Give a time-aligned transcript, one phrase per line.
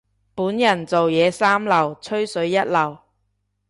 [0.33, 2.97] 本人做嘢三流，吹水一流。